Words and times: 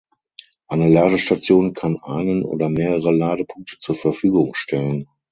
Eine 0.67 0.87
Ladestation 0.89 1.75
kann 1.75 1.99
einen 2.01 2.41
oder 2.43 2.69
mehrere 2.69 3.11
Ladepunkte 3.11 3.77
zur 3.77 3.93
Verfügung 3.93 4.55
stellen. 4.55 5.05